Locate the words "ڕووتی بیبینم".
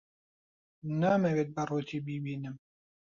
1.69-2.55